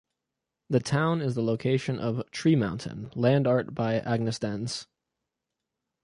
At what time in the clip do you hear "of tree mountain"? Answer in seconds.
1.99-3.11